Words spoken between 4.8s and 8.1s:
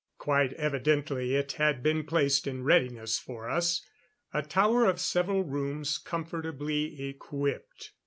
of several rooms, comfortably equipped.